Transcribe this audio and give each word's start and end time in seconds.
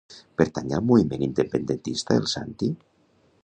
Pertany 0.41 0.71
al 0.77 0.81
moviment 0.91 1.27
independentista 1.27 2.19
el 2.23 2.29
Santi? 2.35 2.75